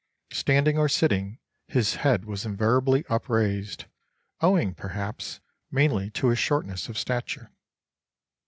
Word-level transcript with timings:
Standing 0.31 0.79
or 0.79 0.89
sitting, 0.89 1.37
his 1.67 1.97
head 1.97 2.25
was 2.25 2.43
invariably 2.43 3.05
upraised, 3.07 3.85
owing, 4.39 4.73
perhaps, 4.73 5.41
mainly 5.69 6.09
to 6.09 6.29
his 6.29 6.39
shortness 6.39 6.89
of 6.89 6.97
stature. 6.97 7.51